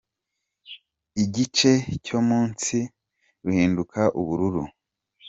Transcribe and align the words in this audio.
igice 1.23 1.71
cyo 2.05 2.19
munsi 2.29 2.77
ruhinduka 3.43 4.01
ubururu 4.19 4.63